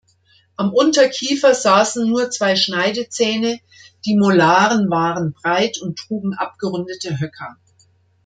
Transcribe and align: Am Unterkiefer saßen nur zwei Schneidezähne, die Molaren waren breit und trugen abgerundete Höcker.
Am 0.57 0.73
Unterkiefer 0.73 1.53
saßen 1.53 2.09
nur 2.09 2.31
zwei 2.31 2.55
Schneidezähne, 2.55 3.59
die 4.07 4.15
Molaren 4.17 4.89
waren 4.89 5.33
breit 5.33 5.79
und 5.79 5.99
trugen 5.99 6.33
abgerundete 6.33 7.19
Höcker. 7.19 7.55